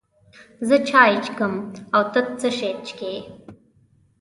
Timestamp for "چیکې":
2.85-3.13